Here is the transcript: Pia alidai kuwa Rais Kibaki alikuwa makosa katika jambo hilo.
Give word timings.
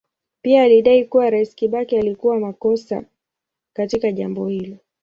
Pia 0.41 0.63
alidai 0.63 1.05
kuwa 1.05 1.29
Rais 1.29 1.55
Kibaki 1.55 1.97
alikuwa 1.97 2.39
makosa 2.39 3.03
katika 3.73 4.11
jambo 4.11 4.47
hilo. 4.47 4.77